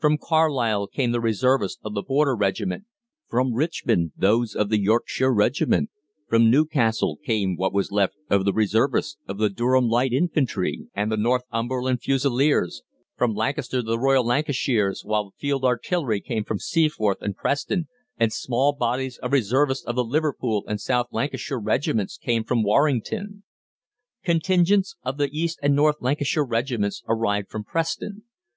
From 0.00 0.18
Carlisle 0.20 0.88
came 0.88 1.12
the 1.12 1.20
Reservists 1.20 1.78
of 1.84 1.94
the 1.94 2.02
Border 2.02 2.34
Regiment, 2.34 2.86
from 3.28 3.54
Richmond 3.54 4.10
those 4.16 4.56
of 4.56 4.70
the 4.70 4.80
Yorkshire 4.80 5.32
Regiment, 5.32 5.88
from 6.26 6.50
Newcastle 6.50 7.16
came 7.24 7.54
what 7.54 7.72
was 7.72 7.92
left 7.92 8.16
of 8.28 8.44
the 8.44 8.52
Reservists 8.52 9.18
of 9.28 9.38
the 9.38 9.48
Durham 9.48 9.86
Light 9.86 10.12
Infantry, 10.12 10.88
and 10.94 11.12
the 11.12 11.16
Northumberland 11.16 12.02
Fusiliers, 12.02 12.82
from 13.16 13.34
Lancaster 13.36 13.80
the 13.80 14.00
Royal 14.00 14.26
Lancashires, 14.26 15.02
while 15.04 15.32
field 15.38 15.64
artillery 15.64 16.20
came 16.20 16.42
from 16.42 16.58
Seaforth 16.58 17.18
and 17.22 17.36
Preston, 17.36 17.86
and 18.18 18.32
small 18.32 18.72
bodies 18.72 19.16
of 19.18 19.32
Reservists 19.32 19.86
of 19.86 19.94
the 19.94 20.02
Liverpool 20.04 20.64
and 20.66 20.78
the 20.78 20.82
South 20.82 21.06
Lancashire 21.12 21.60
Regiments 21.60 22.18
came 22.18 22.42
from 22.42 22.64
Warrington. 22.64 23.44
Contingents 24.24 24.96
of 25.04 25.18
the 25.18 25.30
East 25.30 25.60
and 25.62 25.76
North 25.76 25.98
Lancashire 26.00 26.42
Regiments 26.44 27.04
arrived 27.06 27.48
from 27.48 27.62
Preston. 27.62 28.24